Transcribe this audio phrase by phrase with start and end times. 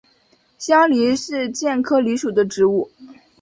[0.57, 2.89] 香藜是苋科藜属的植物。